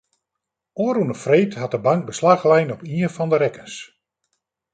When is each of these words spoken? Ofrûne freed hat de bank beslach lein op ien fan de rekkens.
Ofrûne 0.83 1.15
freed 1.23 1.51
hat 1.61 1.73
de 1.75 1.79
bank 1.87 2.01
beslach 2.09 2.43
lein 2.51 2.73
op 2.75 2.81
ien 2.97 3.13
fan 3.15 3.29
de 3.31 3.37
rekkens. 3.43 3.75